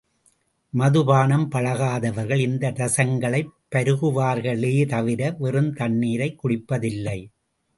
[0.73, 7.19] மதுபானம் பழகாதவர்கள் இந்த ரசங்களைப் பருகுவார்களே தவிர வெறும் தண்ணீரைக் குடிப்பது இல்லை.